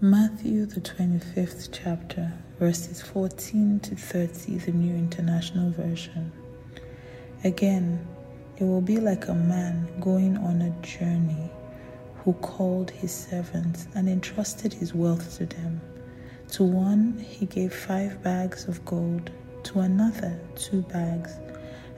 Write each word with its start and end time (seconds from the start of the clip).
Matthew, 0.00 0.66
the 0.66 0.80
25th 0.80 1.68
chapter, 1.72 2.32
verses 2.58 3.00
14 3.00 3.78
to 3.78 3.94
30, 3.94 4.56
the 4.56 4.72
New 4.72 4.92
International 4.92 5.70
Version. 5.70 6.32
Again, 7.44 8.04
it 8.58 8.64
will 8.64 8.80
be 8.80 8.98
like 8.98 9.28
a 9.28 9.34
man 9.34 9.88
going 10.00 10.36
on 10.36 10.62
a 10.62 10.82
journey 10.82 11.48
who 12.16 12.32
called 12.34 12.90
his 12.90 13.12
servants 13.12 13.86
and 13.94 14.08
entrusted 14.08 14.72
his 14.72 14.92
wealth 14.92 15.38
to 15.38 15.46
them. 15.46 15.80
To 16.50 16.64
one 16.64 17.16
he 17.16 17.46
gave 17.46 17.72
five 17.72 18.20
bags 18.20 18.66
of 18.66 18.84
gold, 18.84 19.30
to 19.62 19.78
another 19.78 20.36
two 20.56 20.82
bags, 20.82 21.38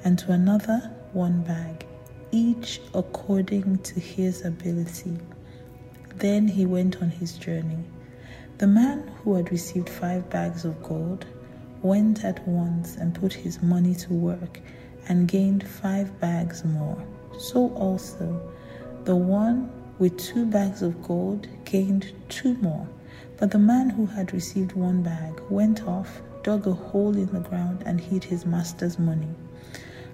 and 0.05 0.19
to 0.19 0.33
another 0.33 0.95
one 1.15 1.43
bag, 1.43 1.87
each 2.31 2.83
according 2.95 3.79
to 3.79 3.99
his 3.99 4.45
ability. 4.45 5.19
Then 6.19 6.49
he 6.49 6.65
went 6.65 7.03
on 7.03 7.11
his 7.11 7.37
journey. 7.37 7.85
The 8.57 8.67
man 8.67 9.07
who 9.23 9.35
had 9.35 9.53
received 9.53 9.89
five 9.89 10.31
bags 10.31 10.65
of 10.65 10.83
gold 10.83 11.27
went 11.83 12.25
at 12.25 12.47
once 12.49 12.97
and 12.97 13.15
put 13.15 13.35
his 13.35 13.63
money 13.63 13.95
to 13.97 14.15
work 14.15 14.61
and 15.09 15.29
gained 15.29 15.69
five 15.69 16.19
bags 16.19 16.65
more. 16.65 16.97
So 17.39 17.69
also, 17.75 18.51
the 19.05 19.15
one 19.15 19.71
with 19.99 20.17
two 20.17 20.47
bags 20.47 20.81
of 20.81 21.03
gold 21.03 21.49
gained 21.67 22.13
two 22.31 22.55
more. 22.55 22.89
But 23.37 23.51
the 23.51 23.59
man 23.59 23.91
who 23.91 24.07
had 24.07 24.33
received 24.33 24.73
one 24.73 25.03
bag 25.03 25.39
went 25.51 25.83
off, 25.87 26.23
dug 26.43 26.67
a 26.67 26.73
hole 26.73 27.15
in 27.15 27.27
the 27.27 27.41
ground, 27.41 27.83
and 27.85 28.01
hid 28.01 28.25
his 28.25 28.47
master's 28.47 28.99
money. 28.99 29.35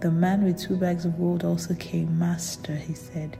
The 0.00 0.10
man 0.10 0.44
with 0.44 0.60
two 0.60 0.76
bags 0.76 1.04
of 1.04 1.18
gold 1.18 1.44
also 1.44 1.74
came. 1.74 2.18
Master, 2.18 2.74
he 2.74 2.94
said, 2.94 3.36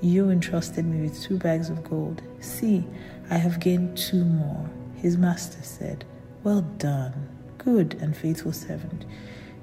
you 0.00 0.30
entrusted 0.30 0.86
me 0.86 1.02
with 1.02 1.20
two 1.20 1.38
bags 1.38 1.70
of 1.70 1.82
gold. 1.82 2.22
See, 2.38 2.84
I 3.30 3.36
have 3.36 3.58
gained 3.58 3.98
two 3.98 4.24
more. 4.24 4.70
His 4.94 5.16
master 5.16 5.62
said, 5.62 6.04
Well 6.44 6.60
done, 6.60 7.28
good 7.58 7.94
and 8.00 8.16
faithful 8.16 8.52
servant. 8.52 9.04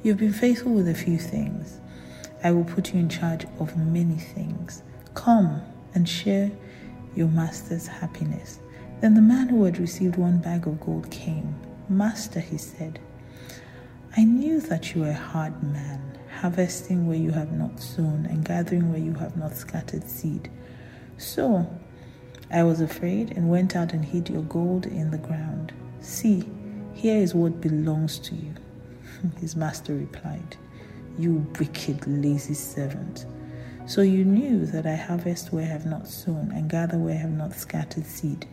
You've 0.03 0.17
been 0.17 0.33
faithful 0.33 0.73
with 0.73 0.89
a 0.89 0.93
few 0.93 1.17
things. 1.17 1.79
I 2.43 2.51
will 2.51 2.65
put 2.65 2.93
you 2.93 2.99
in 2.99 3.07
charge 3.07 3.45
of 3.59 3.77
many 3.77 4.17
things. 4.17 4.83
Come 5.13 5.61
and 5.93 6.07
share 6.07 6.51
your 7.15 7.29
master's 7.29 7.87
happiness. 7.87 8.59
Then 8.99 9.13
the 9.13 9.21
man 9.21 9.47
who 9.47 9.63
had 9.63 9.79
received 9.79 10.17
one 10.17 10.39
bag 10.39 10.67
of 10.67 10.81
gold 10.81 11.09
came. 11.11 11.55
Master, 11.87 12.41
he 12.41 12.57
said, 12.57 12.99
I 14.17 14.25
knew 14.25 14.59
that 14.61 14.93
you 14.93 15.01
were 15.01 15.11
a 15.11 15.13
hard 15.13 15.63
man 15.63 16.14
harvesting 16.35 17.07
where 17.07 17.17
you 17.17 17.31
have 17.31 17.51
not 17.51 17.79
sown, 17.79 18.27
and 18.29 18.45
gathering 18.45 18.89
where 18.91 18.99
you 18.99 19.13
have 19.13 19.37
not 19.37 19.55
scattered 19.55 20.09
seed. 20.09 20.49
So 21.17 21.67
I 22.51 22.63
was 22.63 22.81
afraid 22.81 23.31
and 23.35 23.49
went 23.49 23.75
out 23.75 23.93
and 23.93 24.05
hid 24.05 24.29
your 24.29 24.43
gold 24.43 24.85
in 24.85 25.11
the 25.11 25.17
ground. 25.17 25.73
See, 26.01 26.47
here 26.93 27.17
is 27.17 27.33
what 27.33 27.61
belongs 27.61 28.19
to 28.19 28.35
you. 28.35 28.53
His 29.39 29.55
master 29.55 29.93
replied, 29.93 30.55
You 31.17 31.45
wicked, 31.59 32.05
lazy 32.07 32.53
servant. 32.53 33.25
So 33.87 34.01
you 34.01 34.25
knew 34.25 34.65
that 34.67 34.85
I 34.85 34.95
harvest 34.95 35.53
where 35.53 35.63
I 35.63 35.67
have 35.67 35.85
not 35.85 36.07
sown, 36.07 36.51
and 36.53 36.69
gather 36.69 36.97
where 36.97 37.15
I 37.15 37.17
have 37.17 37.31
not 37.31 37.53
scattered 37.53 38.05
seed. 38.05 38.47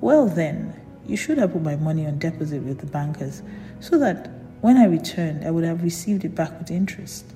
Well, 0.00 0.26
then, 0.26 0.74
you 1.06 1.16
should 1.16 1.38
have 1.38 1.52
put 1.52 1.62
my 1.62 1.76
money 1.76 2.06
on 2.06 2.18
deposit 2.18 2.62
with 2.62 2.78
the 2.78 2.86
bankers, 2.86 3.42
so 3.80 3.98
that 3.98 4.30
when 4.64 4.78
I 4.78 4.86
returned, 4.86 5.44
I 5.44 5.50
would 5.50 5.64
have 5.64 5.82
received 5.82 6.24
it 6.24 6.34
back 6.34 6.58
with 6.58 6.70
interest. 6.70 7.26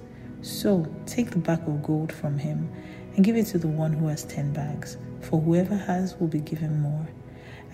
So 0.41 0.87
take 1.05 1.31
the 1.31 1.37
bag 1.37 1.61
of 1.69 1.83
gold 1.83 2.11
from 2.11 2.39
him 2.39 2.72
and 3.15 3.22
give 3.22 3.37
it 3.37 3.44
to 3.49 3.59
the 3.59 3.69
one 3.69 3.93
who 3.93 4.06
has 4.06 4.25
ten 4.25 4.50
bags, 4.55 4.97
for 5.21 5.38
whoever 5.38 5.77
has 5.77 6.17
will 6.19 6.28
be 6.28 6.41
given 6.41 6.81
more, 6.81 7.06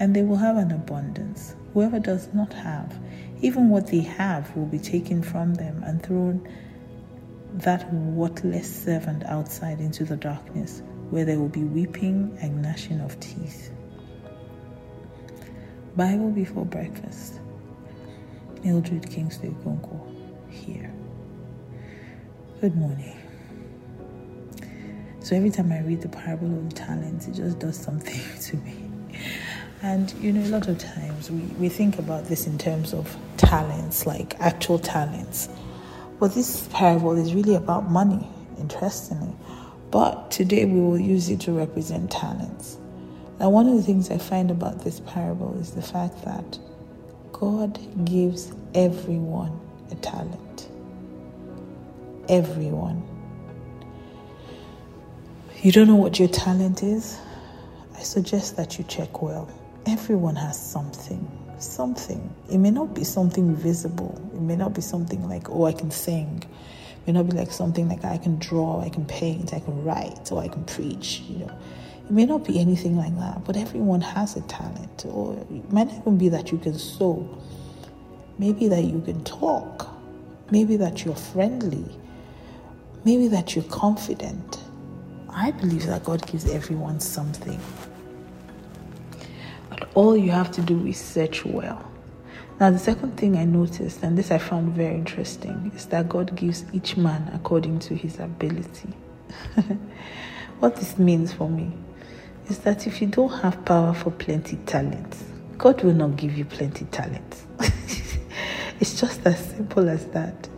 and 0.00 0.12
they 0.12 0.22
will 0.24 0.38
have 0.38 0.56
an 0.56 0.72
abundance. 0.72 1.54
Whoever 1.72 2.00
does 2.00 2.34
not 2.34 2.52
have, 2.52 2.98
even 3.42 3.68
what 3.70 3.86
they 3.86 4.00
have 4.00 4.56
will 4.56 4.66
be 4.66 4.80
taken 4.80 5.22
from 5.22 5.54
them 5.54 5.84
and 5.84 6.02
thrown 6.02 6.48
that 7.52 7.94
worthless 7.94 8.84
servant 8.84 9.22
outside 9.26 9.78
into 9.78 10.04
the 10.04 10.16
darkness, 10.16 10.82
where 11.10 11.24
there 11.24 11.38
will 11.38 11.48
be 11.48 11.62
weeping 11.62 12.36
and 12.42 12.60
gnashing 12.60 13.00
of 13.00 13.20
teeth. 13.20 13.70
Bible 15.94 16.32
before 16.32 16.66
breakfast. 16.66 17.38
Mildred 18.64 19.10
Kingsley 19.10 19.50
Okonkwo 19.50 20.00
here. 20.48 20.90
Good 22.62 22.74
morning. 22.74 23.14
So 25.20 25.36
every 25.36 25.50
time 25.50 25.70
I 25.70 25.80
read 25.80 26.00
the 26.00 26.08
parable 26.08 26.58
of 26.58 26.72
talents, 26.72 27.28
it 27.28 27.34
just 27.34 27.58
does 27.58 27.76
something 27.76 28.22
to 28.40 28.56
me. 28.56 28.90
And 29.82 30.10
you 30.14 30.32
know, 30.32 30.40
a 30.48 30.48
lot 30.48 30.68
of 30.68 30.78
times 30.78 31.30
we, 31.30 31.40
we 31.58 31.68
think 31.68 31.98
about 31.98 32.24
this 32.24 32.46
in 32.46 32.56
terms 32.56 32.94
of 32.94 33.14
talents, 33.36 34.06
like 34.06 34.34
actual 34.40 34.78
talents. 34.78 35.50
But 36.18 36.34
this 36.34 36.66
parable 36.72 37.18
is 37.18 37.34
really 37.34 37.56
about 37.56 37.90
money, 37.90 38.26
interestingly. 38.58 39.36
But 39.90 40.30
today 40.30 40.64
we 40.64 40.80
will 40.80 40.98
use 40.98 41.28
it 41.28 41.40
to 41.40 41.52
represent 41.52 42.10
talents. 42.10 42.78
Now, 43.38 43.50
one 43.50 43.68
of 43.68 43.76
the 43.76 43.82
things 43.82 44.10
I 44.10 44.16
find 44.16 44.50
about 44.50 44.84
this 44.84 45.00
parable 45.00 45.54
is 45.60 45.72
the 45.72 45.82
fact 45.82 46.24
that 46.24 46.58
God 47.34 47.80
gives 48.04 48.52
everyone 48.76 49.58
a 49.90 49.96
talent. 49.96 50.68
Everyone. 52.28 53.02
You 55.60 55.72
don't 55.72 55.88
know 55.88 55.96
what 55.96 56.20
your 56.20 56.28
talent 56.28 56.84
is? 56.84 57.18
I 57.96 58.02
suggest 58.02 58.56
that 58.56 58.78
you 58.78 58.84
check 58.84 59.20
well. 59.20 59.50
Everyone 59.84 60.36
has 60.36 60.56
something. 60.56 61.28
Something. 61.58 62.32
It 62.52 62.58
may 62.58 62.70
not 62.70 62.94
be 62.94 63.02
something 63.02 63.56
visible. 63.56 64.14
It 64.32 64.40
may 64.40 64.54
not 64.54 64.72
be 64.72 64.80
something 64.80 65.28
like, 65.28 65.50
oh, 65.50 65.64
I 65.64 65.72
can 65.72 65.90
sing. 65.90 66.44
It 66.44 67.06
may 67.08 67.14
not 67.14 67.28
be 67.28 67.36
like 67.36 67.50
something 67.50 67.88
like 67.88 68.04
I 68.04 68.16
can 68.16 68.38
draw, 68.38 68.80
I 68.80 68.90
can 68.90 69.06
paint, 69.06 69.52
I 69.52 69.58
can 69.58 69.82
write, 69.82 70.30
or 70.30 70.40
I 70.40 70.46
can 70.46 70.62
preach, 70.66 71.20
you 71.28 71.46
know. 71.46 71.58
It 72.04 72.10
may 72.10 72.26
not 72.26 72.44
be 72.44 72.60
anything 72.60 72.96
like 72.98 73.16
that, 73.18 73.44
but 73.44 73.56
everyone 73.56 74.02
has 74.02 74.36
a 74.36 74.42
talent. 74.42 75.06
Or 75.08 75.34
it 75.38 75.72
might 75.72 75.88
not 75.88 76.00
even 76.00 76.18
be 76.18 76.28
that 76.28 76.52
you 76.52 76.58
can 76.58 76.78
sew. 76.78 77.26
Maybe 78.38 78.68
that 78.68 78.84
you 78.84 79.00
can 79.00 79.24
talk. 79.24 79.88
Maybe 80.50 80.76
that 80.76 81.04
you're 81.04 81.16
friendly. 81.16 81.86
Maybe 83.04 83.28
that 83.28 83.54
you're 83.54 83.64
confident. 83.64 84.58
I 85.30 85.52
believe 85.52 85.86
that 85.86 86.04
God 86.04 86.26
gives 86.26 86.50
everyone 86.50 87.00
something. 87.00 87.58
But 89.70 89.88
all 89.94 90.14
you 90.14 90.30
have 90.30 90.50
to 90.52 90.60
do 90.60 90.86
is 90.86 90.98
search 90.98 91.44
well. 91.46 91.90
Now, 92.60 92.70
the 92.70 92.78
second 92.78 93.16
thing 93.16 93.36
I 93.36 93.44
noticed, 93.44 94.02
and 94.02 94.16
this 94.16 94.30
I 94.30 94.38
found 94.38 94.74
very 94.74 94.94
interesting, 94.94 95.72
is 95.74 95.86
that 95.86 96.08
God 96.08 96.36
gives 96.36 96.64
each 96.72 96.96
man 96.96 97.30
according 97.34 97.78
to 97.80 97.94
his 97.94 98.20
ability. 98.20 98.90
what 100.60 100.76
this 100.76 100.98
means 100.98 101.32
for 101.32 101.48
me 101.48 101.72
is 102.48 102.58
that 102.60 102.86
if 102.86 103.00
you 103.00 103.06
don't 103.06 103.40
have 103.40 103.64
power 103.64 103.94
for 103.94 104.10
plenty 104.10 104.56
talents, 104.66 105.24
God 105.58 105.82
will 105.82 105.94
not 105.94 106.16
give 106.16 106.36
you 106.36 106.44
plenty 106.44 106.84
talents. 106.86 107.46
it's 108.80 109.00
just 109.00 109.24
as 109.26 109.38
simple 109.50 109.88
as 109.88 110.06
that. 110.08 110.48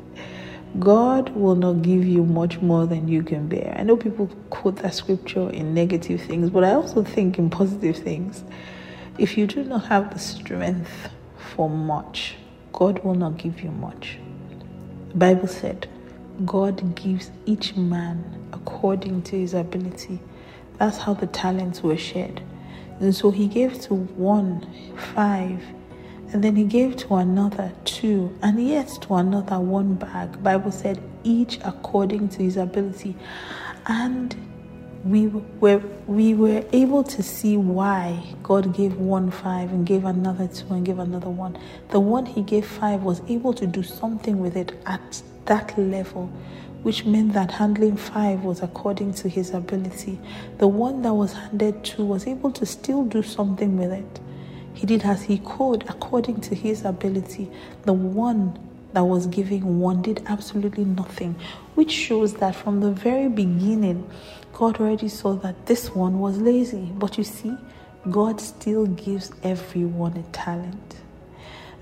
God 0.78 1.30
will 1.30 1.54
not 1.54 1.82
give 1.82 2.04
you 2.04 2.24
much 2.24 2.60
more 2.60 2.86
than 2.86 3.08
you 3.08 3.22
can 3.22 3.48
bear. 3.48 3.74
I 3.78 3.82
know 3.82 3.96
people 3.96 4.28
quote 4.50 4.76
that 4.76 4.94
scripture 4.94 5.48
in 5.50 5.72
negative 5.72 6.20
things, 6.20 6.50
but 6.50 6.64
I 6.64 6.72
also 6.72 7.02
think 7.02 7.38
in 7.38 7.48
positive 7.48 7.96
things. 7.96 8.44
If 9.18 9.38
you 9.38 9.46
do 9.46 9.64
not 9.64 9.86
have 9.86 10.12
the 10.12 10.18
strength 10.18 11.08
for 11.54 11.70
much, 11.70 12.36
God 12.72 13.02
will 13.04 13.14
not 13.14 13.38
give 13.38 13.60
you 13.60 13.70
much. 13.70 14.18
The 15.10 15.16
Bible 15.16 15.48
said, 15.48 15.88
God 16.44 16.94
gives 16.94 17.30
each 17.46 17.74
man 17.76 18.22
according 18.52 19.22
to 19.22 19.38
his 19.38 19.54
ability. 19.54 20.20
That's 20.78 20.98
how 20.98 21.14
the 21.14 21.26
talents 21.26 21.82
were 21.82 21.96
shared. 21.96 22.42
And 23.00 23.14
so 23.14 23.30
he 23.30 23.46
gave 23.46 23.80
to 23.82 23.94
one 23.94 24.66
five, 25.14 25.62
and 26.32 26.42
then 26.42 26.56
he 26.56 26.64
gave 26.64 26.96
to 26.96 27.16
another 27.16 27.72
two, 27.84 28.36
and 28.42 28.66
yet 28.66 28.88
to 29.02 29.14
another 29.14 29.60
one 29.60 29.94
bag. 29.94 30.42
Bible 30.42 30.72
said 30.72 31.02
each 31.22 31.58
according 31.64 32.28
to 32.30 32.42
his 32.42 32.56
ability. 32.56 33.16
And 33.86 34.34
we 35.04 35.28
were 35.28 35.80
we 36.06 36.34
were 36.34 36.64
able 36.72 37.04
to 37.04 37.22
see 37.22 37.56
why 37.56 38.34
God 38.42 38.74
gave 38.74 38.96
one 38.96 39.30
five 39.30 39.70
and 39.70 39.86
gave 39.86 40.04
another 40.04 40.48
two 40.48 40.66
and 40.74 40.84
gave 40.84 40.98
another 40.98 41.30
one. 41.30 41.56
The 41.90 42.00
one 42.00 42.26
he 42.26 42.42
gave 42.42 42.66
five 42.66 43.02
was 43.02 43.22
able 43.28 43.52
to 43.54 43.66
do 43.66 43.82
something 43.82 44.40
with 44.40 44.56
it 44.56 44.72
at 44.86 45.22
that 45.44 45.78
level, 45.78 46.28
which 46.86 47.04
meant 47.04 47.32
that 47.32 47.50
handling 47.50 47.96
five 47.96 48.44
was 48.44 48.62
according 48.62 49.12
to 49.12 49.28
his 49.28 49.50
ability. 49.50 50.20
The 50.58 50.68
one 50.68 51.02
that 51.02 51.14
was 51.14 51.32
handed 51.32 51.82
two 51.82 52.04
was 52.04 52.28
able 52.28 52.52
to 52.52 52.64
still 52.64 53.02
do 53.02 53.24
something 53.24 53.76
with 53.76 53.90
it. 53.90 54.20
He 54.72 54.86
did 54.86 55.02
as 55.02 55.22
he 55.22 55.38
could 55.38 55.82
according 55.88 56.42
to 56.42 56.54
his 56.54 56.84
ability. 56.84 57.50
The 57.82 57.92
one 57.92 58.56
that 58.92 59.02
was 59.02 59.26
giving 59.26 59.80
one 59.80 60.00
did 60.00 60.22
absolutely 60.26 60.84
nothing, 60.84 61.34
which 61.74 61.90
shows 61.90 62.34
that 62.34 62.54
from 62.54 62.78
the 62.78 62.92
very 62.92 63.28
beginning, 63.28 64.08
God 64.52 64.80
already 64.80 65.08
saw 65.08 65.34
that 65.38 65.66
this 65.66 65.92
one 65.92 66.20
was 66.20 66.38
lazy. 66.38 66.92
But 66.94 67.18
you 67.18 67.24
see, 67.24 67.56
God 68.12 68.40
still 68.40 68.86
gives 68.86 69.32
everyone 69.42 70.16
a 70.16 70.22
talent. 70.30 70.94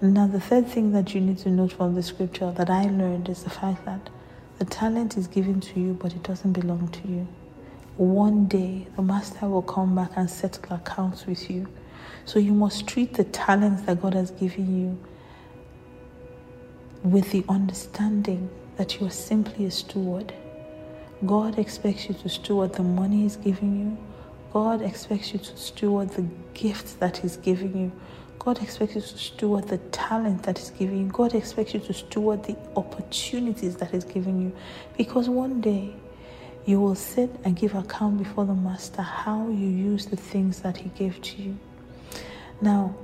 Now, 0.01 0.29
the 0.29 0.41
third 0.41 0.67
thing 0.67 0.93
that 0.93 1.15
you 1.15 1.21
need 1.21 1.37
to 1.41 1.51
note 1.51 1.75
from 1.75 1.95
the 1.95 2.03
scripture 2.03 2.53
that 2.53 2.71
I 2.71 2.85
learned 2.85 3.29
is 3.29 3.43
the 3.43 3.51
fact 3.51 3.85
that 3.85 4.09
the 4.59 4.65
talent 4.65 5.17
is 5.17 5.27
given 5.27 5.61
to 5.61 5.81
you, 5.81 5.95
but 5.95 6.13
it 6.15 6.23
doesn't 6.23 6.53
belong 6.53 6.89
to 6.89 7.09
you. 7.09 7.27
One 7.97 8.47
day, 8.47 8.87
the 8.97 9.03
master 9.03 9.49
will 9.49 9.63
come 9.63 9.95
back 9.95 10.13
and 10.17 10.29
settle 10.29 10.75
accounts 10.75 11.27
with 11.27 11.51
you. 11.51 11.69
So 12.25 12.39
you 12.39 12.53
must 12.53 12.87
treat 12.87 13.15
the 13.15 13.25
talents 13.25 13.83
that 13.83 14.01
God 14.03 14.15
has 14.15 14.31
given 14.31 14.81
you 14.81 14.99
with 17.03 17.31
the 17.31 17.45
understanding 17.49 18.51
that 18.77 18.99
you 18.99 19.07
are 19.07 19.11
simply 19.11 19.67
a 19.67 19.71
steward. 19.71 20.33
God 21.27 21.59
expects 21.59 22.09
you 22.09 22.15
to 22.15 22.29
steward 22.29 22.73
the 22.73 22.83
money 22.83 23.23
He's 23.23 23.37
giving 23.37 23.79
you. 23.79 23.99
God 24.53 24.83
expects 24.83 25.33
you 25.33 25.39
to 25.39 25.57
steward 25.57 26.11
the 26.11 26.27
gifts 26.55 26.95
that 26.95 27.19
He's 27.19 27.37
giving 27.37 27.77
you. 27.77 27.93
God 28.45 28.61
expects 28.63 28.95
you 28.95 29.01
to 29.01 29.07
steward 29.07 29.69
the 29.69 29.79
talent 29.79 30.43
that 30.43 30.59
He's 30.59 30.69
giving 30.69 30.99
you. 30.99 31.07
God 31.07 31.35
expects 31.35 31.73
you 31.73 31.81
to 31.81 31.95
steward 31.95 32.45
the 32.45 32.55
opportunities 32.77 33.77
that 33.77 33.91
He's 33.91 34.05
giving 34.05 34.41
you. 34.41 34.53
Because 34.99 35.31
one 35.31 35.63
day 35.63 35.95
you 36.67 36.79
will 36.79 36.95
sit 36.95 37.31
and 37.45 37.57
give 37.57 37.75
account 37.75 38.19
before 38.19 38.45
the 38.45 38.55
Master 38.55 39.01
how 39.01 39.49
you 39.49 39.67
use 39.67 40.07
the 40.07 40.17
things 40.17 40.61
that 40.61 40.77
He 40.77 40.91
gave 40.91 41.23
to 41.23 41.43
you. 41.43 41.59
Now, 42.61 42.95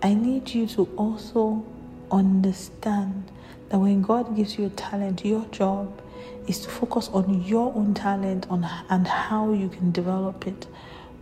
I 0.00 0.14
need 0.14 0.48
you 0.50 0.68
to 0.68 0.88
also 0.96 1.64
understand 2.12 3.32
that 3.68 3.78
when 3.78 4.02
God 4.02 4.36
gives 4.36 4.56
you 4.56 4.66
a 4.66 4.70
talent, 4.70 5.24
your 5.24 5.44
job 5.46 6.00
is 6.46 6.60
to 6.60 6.70
focus 6.70 7.08
on 7.12 7.42
your 7.42 7.74
own 7.74 7.94
talent 7.94 8.46
on 8.48 8.64
and 8.90 9.08
how 9.08 9.52
you 9.52 9.68
can 9.68 9.90
develop 9.90 10.46
it. 10.46 10.68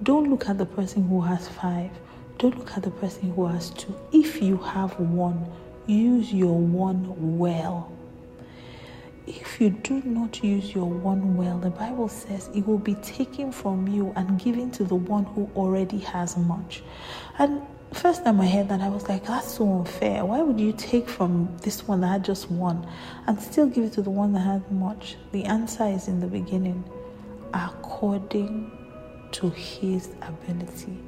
Don't 0.03 0.29
look 0.29 0.47
at 0.47 0.59
the 0.59 0.67
person 0.67 1.09
who 1.09 1.23
has 1.23 1.49
five. 1.49 1.91
Don't 2.39 2.59
look 2.59 2.77
at 2.77 2.83
the 2.83 2.91
person 2.91 3.31
who 3.31 3.47
has 3.47 3.71
two. 3.71 3.95
If 4.13 4.43
you 4.43 4.59
have 4.59 4.99
one, 5.01 5.47
use 5.87 6.33
your 6.33 6.59
one 6.59 7.39
well. 7.39 7.91
If 9.27 9.61
you 9.61 9.71
do 9.71 10.03
not 10.03 10.45
use 10.45 10.75
your 10.75 10.87
one 10.87 11.37
well, 11.37 11.59
the 11.59 11.71
Bible 11.71 12.09
says 12.09 12.49
it 12.55 12.67
will 12.67 12.79
be 12.79 12.95
taken 12.97 13.51
from 13.51 13.89
you 13.89 14.13
and 14.17 14.39
given 14.39 14.71
to 14.73 14.85
the 14.85 14.95
one 14.95 15.25
who 15.25 15.51
already 15.57 15.99
has 15.99 16.37
much. 16.37 16.83
And 17.39 17.63
first 17.93 18.25
time 18.25 18.41
I 18.41 18.47
heard 18.47 18.69
that, 18.69 18.81
I 18.81 18.89
was 18.89 19.09
like, 19.09 19.25
that's 19.27 19.53
so 19.53 19.79
unfair. 19.79 20.25
Why 20.25 20.43
would 20.43 20.61
you 20.61 20.73
take 20.73 21.09
from 21.09 21.57
this 21.63 21.89
one 21.89 22.03
that 22.03 22.09
had 22.09 22.25
just 22.25 22.51
one 22.51 22.87
and 23.27 23.41
still 23.41 23.67
give 23.67 23.85
it 23.85 23.93
to 23.95 24.03
the 24.03 24.11
one 24.11 24.33
that 24.35 24.41
had 24.41 24.71
much? 24.71 25.17
The 25.33 25.45
answer 25.45 25.87
is 25.87 26.07
in 26.07 26.21
the 26.21 26.27
beginning 26.27 26.85
according 27.55 28.71
to 29.33 29.51
his 29.51 30.11
ability. 30.23 30.99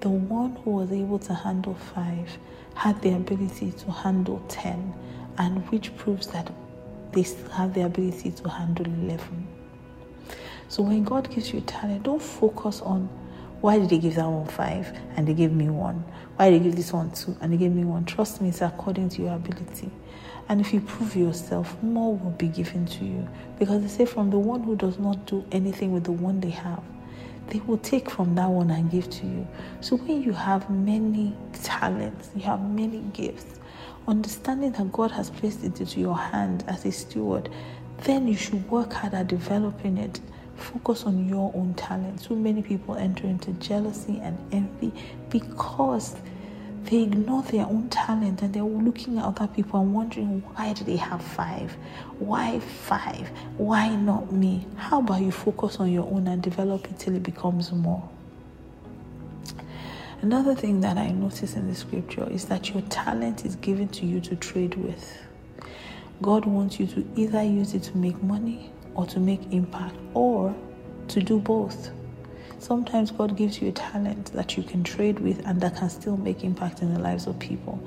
The 0.00 0.08
one 0.08 0.56
who 0.56 0.70
was 0.70 0.90
able 0.92 1.18
to 1.20 1.34
handle 1.34 1.74
five 1.74 2.38
had 2.74 3.00
the 3.02 3.14
ability 3.14 3.72
to 3.72 3.90
handle 3.90 4.42
ten, 4.48 4.94
and 5.36 5.68
which 5.70 5.94
proves 5.96 6.26
that 6.28 6.50
they 7.12 7.22
still 7.22 7.50
have 7.50 7.74
the 7.74 7.82
ability 7.82 8.30
to 8.30 8.48
handle 8.48 8.86
11. 8.86 9.46
So 10.68 10.82
when 10.82 11.04
God 11.04 11.28
gives 11.30 11.52
you 11.52 11.60
talent, 11.62 12.04
don't 12.04 12.22
focus 12.22 12.80
on 12.80 13.08
why 13.60 13.78
did 13.78 13.90
they 13.90 13.98
give 13.98 14.14
that 14.14 14.26
one 14.26 14.46
five 14.46 14.96
and 15.16 15.28
they 15.28 15.34
gave 15.34 15.52
me 15.52 15.68
one? 15.68 16.02
Why 16.36 16.50
did 16.50 16.60
they 16.60 16.64
give 16.64 16.76
this 16.76 16.92
one 16.92 17.10
two 17.10 17.36
and 17.42 17.52
they 17.52 17.58
gave 17.58 17.72
me 17.72 17.84
one? 17.84 18.06
Trust 18.06 18.40
me, 18.40 18.48
it's 18.48 18.62
according 18.62 19.10
to 19.10 19.22
your 19.22 19.34
ability. 19.34 19.90
And 20.48 20.60
if 20.60 20.72
you 20.72 20.80
prove 20.80 21.14
yourself, 21.14 21.80
more 21.82 22.16
will 22.16 22.30
be 22.30 22.48
given 22.48 22.86
to 22.86 23.04
you. 23.04 23.28
Because 23.58 23.82
they 23.82 23.88
say, 23.88 24.04
from 24.06 24.30
the 24.30 24.38
one 24.38 24.62
who 24.62 24.76
does 24.76 24.98
not 24.98 25.26
do 25.26 25.44
anything 25.52 25.92
with 25.92 26.04
the 26.04 26.12
one 26.12 26.40
they 26.40 26.50
have, 26.50 26.82
they 27.48 27.60
will 27.60 27.78
take 27.78 28.10
from 28.10 28.34
that 28.36 28.48
one 28.48 28.70
and 28.70 28.90
give 28.90 29.10
to 29.10 29.26
you. 29.26 29.46
So 29.80 29.96
when 29.96 30.22
you 30.22 30.32
have 30.32 30.68
many 30.70 31.36
talents, 31.62 32.30
you 32.34 32.42
have 32.42 32.62
many 32.62 33.00
gifts, 33.12 33.58
understanding 34.06 34.72
that 34.72 34.92
God 34.92 35.10
has 35.10 35.30
placed 35.30 35.64
it 35.64 35.80
into 35.80 36.00
your 36.00 36.16
hand 36.16 36.64
as 36.68 36.84
a 36.84 36.92
steward, 36.92 37.48
then 38.04 38.28
you 38.28 38.36
should 38.36 38.68
work 38.70 38.92
hard 38.92 39.14
at 39.14 39.28
developing 39.28 39.98
it 39.98 40.20
Focus 40.60 41.04
on 41.04 41.26
your 41.26 41.50
own 41.54 41.72
talent. 41.74 42.22
Too 42.22 42.36
many 42.36 42.62
people 42.62 42.94
enter 42.94 43.26
into 43.26 43.52
jealousy 43.52 44.20
and 44.22 44.36
envy 44.52 44.92
because 45.30 46.16
they 46.90 47.02
ignore 47.04 47.42
their 47.44 47.66
own 47.66 47.88
talent 47.88 48.42
and 48.42 48.52
they're 48.52 48.64
looking 48.64 49.16
at 49.18 49.24
other 49.24 49.46
people 49.46 49.80
and 49.80 49.94
wondering 49.94 50.42
why 50.56 50.72
do 50.72 50.82
they 50.82 50.96
have 50.96 51.22
five? 51.22 51.76
Why 52.18 52.58
five? 52.58 53.30
Why 53.56 53.94
not 53.94 54.32
me? 54.32 54.66
How 54.74 54.98
about 54.98 55.22
you 55.22 55.30
focus 55.30 55.76
on 55.76 55.92
your 55.92 56.04
own 56.04 56.26
and 56.26 56.42
develop 56.42 56.84
it 56.86 56.98
till 56.98 57.14
it 57.14 57.22
becomes 57.22 57.70
more? 57.70 58.08
Another 60.20 60.52
thing 60.56 60.80
that 60.80 60.98
I 60.98 61.10
notice 61.12 61.54
in 61.54 61.68
the 61.68 61.76
scripture 61.76 62.28
is 62.28 62.46
that 62.46 62.70
your 62.70 62.82
talent 62.82 63.46
is 63.46 63.54
given 63.56 63.86
to 63.90 64.04
you 64.04 64.20
to 64.22 64.34
trade 64.34 64.74
with. 64.74 65.16
God 66.20 66.44
wants 66.44 66.80
you 66.80 66.88
to 66.88 67.08
either 67.14 67.42
use 67.44 67.72
it 67.72 67.84
to 67.84 67.96
make 67.96 68.20
money 68.20 68.72
or 68.96 69.06
to 69.06 69.20
make 69.20 69.40
impact 69.52 69.94
or 70.12 70.52
to 71.06 71.22
do 71.22 71.38
both. 71.38 71.92
Sometimes 72.60 73.10
God 73.10 73.38
gives 73.38 73.62
you 73.62 73.70
a 73.70 73.72
talent 73.72 74.34
that 74.34 74.54
you 74.54 74.62
can 74.62 74.84
trade 74.84 75.18
with 75.18 75.44
and 75.46 75.58
that 75.62 75.76
can 75.76 75.88
still 75.88 76.18
make 76.18 76.44
impact 76.44 76.82
in 76.82 76.92
the 76.92 77.00
lives 77.00 77.26
of 77.26 77.38
people. 77.38 77.82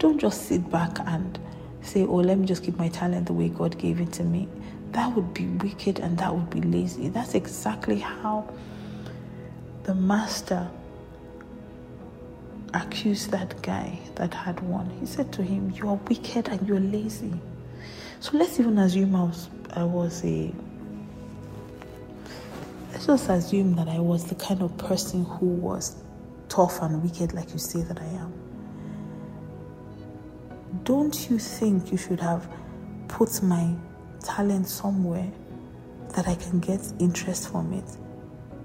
Don't 0.00 0.18
just 0.18 0.48
sit 0.48 0.68
back 0.68 0.98
and 1.06 1.38
say, 1.80 2.02
Oh, 2.02 2.16
let 2.16 2.36
me 2.36 2.44
just 2.44 2.64
keep 2.64 2.76
my 2.76 2.88
talent 2.88 3.26
the 3.26 3.32
way 3.32 3.48
God 3.48 3.78
gave 3.78 4.00
it 4.00 4.12
to 4.14 4.24
me. 4.24 4.48
That 4.90 5.14
would 5.14 5.32
be 5.32 5.46
wicked 5.46 6.00
and 6.00 6.18
that 6.18 6.34
would 6.34 6.50
be 6.50 6.60
lazy. 6.60 7.08
That's 7.08 7.34
exactly 7.34 8.00
how 8.00 8.52
the 9.84 9.94
master 9.94 10.68
accused 12.74 13.30
that 13.30 13.62
guy 13.62 13.96
that 14.16 14.34
had 14.34 14.58
one. 14.58 14.90
He 14.98 15.06
said 15.06 15.32
to 15.34 15.44
him, 15.44 15.70
You 15.76 15.90
are 15.90 16.00
wicked 16.08 16.48
and 16.48 16.66
you're 16.66 16.80
lazy. 16.80 17.32
So 18.18 18.36
let's 18.36 18.58
even 18.58 18.76
assume 18.78 19.14
I 19.14 19.22
was 19.22 19.48
I 19.70 19.84
was 19.84 20.24
a 20.24 20.52
just 23.06 23.28
assume 23.28 23.76
that 23.76 23.86
I 23.86 24.00
was 24.00 24.24
the 24.24 24.34
kind 24.34 24.62
of 24.62 24.76
person 24.78 25.24
who 25.24 25.46
was 25.46 25.94
tough 26.48 26.82
and 26.82 27.00
wicked 27.04 27.34
like 27.34 27.52
you 27.52 27.58
say 27.58 27.82
that 27.82 28.00
I 28.00 28.06
am. 28.06 28.34
Don't 30.82 31.30
you 31.30 31.38
think 31.38 31.92
you 31.92 31.98
should 31.98 32.18
have 32.18 32.48
put 33.06 33.44
my 33.44 33.72
talent 34.24 34.66
somewhere 34.66 35.30
that 36.16 36.26
I 36.26 36.34
can 36.34 36.58
get 36.58 36.80
interest 36.98 37.48
from 37.48 37.72
it? 37.74 37.84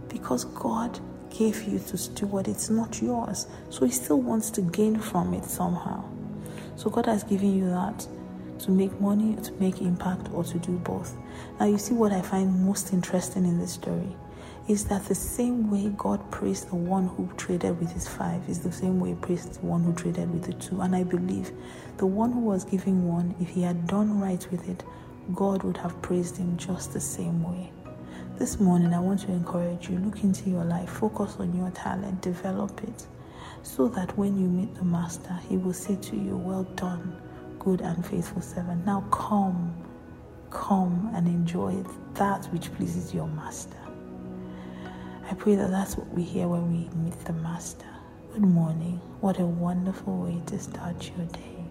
Because 0.10 0.46
God 0.46 1.00
gave 1.30 1.62
you 1.64 1.78
to 1.78 1.96
steward, 1.96 2.48
it's 2.48 2.72
not 2.72 3.00
yours. 3.00 3.46
So 3.70 3.86
He 3.86 3.92
still 3.92 4.22
wants 4.22 4.50
to 4.52 4.62
gain 4.62 4.98
from 4.98 5.36
it 5.36 5.46
somehow. 5.46 6.04
So 6.78 6.90
God 6.90 7.06
has 7.06 7.24
given 7.24 7.56
you 7.56 7.70
that 7.70 8.08
to 8.60 8.72
make 8.72 9.00
money, 9.00 9.36
to 9.36 9.52
make 9.54 9.82
impact, 9.82 10.30
or 10.34 10.44
to 10.46 10.58
do 10.58 10.80
both. 10.80 11.16
Now, 11.60 11.68
you 11.68 11.78
see 11.78 11.94
what 11.94 12.12
I 12.12 12.24
find 12.24 12.66
most 12.66 12.92
interesting 12.92 13.46
in 13.46 13.60
this 13.60 13.74
story 13.74 14.16
is 14.68 14.86
that 14.86 15.06
the 15.06 15.16
same 15.16 15.70
way 15.72 15.94
God 15.98 16.32
praised 16.32 16.70
the 16.70 16.76
one 16.76 17.08
who 17.08 17.30
traded 17.38 17.80
with 17.80 17.92
his 17.92 18.08
five 18.08 18.48
is 18.48 18.60
the 18.60 18.72
same 18.72 19.00
way 19.00 19.10
he 19.10 19.16
praised 19.16 19.54
the 19.56 19.66
one 19.66 19.84
who 19.84 19.94
traded 19.94 20.32
with 20.32 20.44
the 20.44 20.54
two. 20.54 20.82
And 20.82 20.96
I 20.96 21.04
believe 21.04 21.52
the 21.98 22.06
one 22.06 22.32
who 22.32 22.42
was 22.42 22.64
giving 22.64 23.08
one, 23.08 23.36
if 23.40 23.50
he 23.50 23.64
had 23.64 23.88
done 23.88 24.20
right 24.20 24.46
with 24.52 24.70
it, 24.70 24.84
God 25.34 25.64
would 25.64 25.78
have 25.78 26.02
praised 26.02 26.38
him 26.38 26.58
just 26.58 26.94
the 26.94 27.00
same 27.00 27.44
way. 27.44 27.72
This 28.38 28.60
morning, 28.60 28.94
I 28.94 29.00
want 29.00 29.20
to 29.22 29.32
encourage 29.32 29.90
you 29.90 29.98
look 30.00 30.24
into 30.24 30.50
your 30.50 30.64
life, 30.64 30.90
focus 30.90 31.36
on 31.40 31.56
your 31.56 31.70
talent, 31.72 32.22
develop 32.22 32.84
it, 32.84 33.08
so 33.64 33.88
that 33.90 34.18
when 34.18 34.38
you 34.40 34.48
meet 34.48 34.74
the 34.76 34.84
Master, 34.84 35.38
he 35.48 35.58
will 35.58 35.74
say 35.74 35.96
to 35.96 36.16
you, 36.16 36.38
Well 36.38 36.64
done 36.76 37.22
good 37.60 37.82
and 37.82 38.04
faithful 38.06 38.42
servant. 38.42 38.86
Now 38.86 39.02
come, 39.12 39.76
come 40.50 41.12
and 41.14 41.28
enjoy 41.28 41.84
that 42.14 42.46
which 42.48 42.74
pleases 42.74 43.14
your 43.14 43.28
master. 43.28 43.81
I 45.32 45.34
pray 45.34 45.56
that 45.56 45.72
that's 45.72 45.96
what 45.96 46.10
we 46.14 46.24
hear 46.24 46.50
when 46.50 46.70
we 46.70 46.90
meet 46.94 47.18
the 47.24 47.32
master. 47.32 47.86
Good 48.34 48.42
morning. 48.42 49.00
What 49.22 49.40
a 49.40 49.46
wonderful 49.46 50.18
way 50.18 50.42
to 50.48 50.60
start 50.60 51.10
your 51.16 51.26
day. 51.28 51.64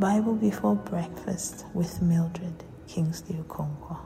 Bible 0.00 0.34
before 0.34 0.74
breakfast 0.74 1.64
with 1.74 2.02
Mildred 2.02 2.64
Kingsley 2.88 3.36
Okonkwo. 3.36 3.98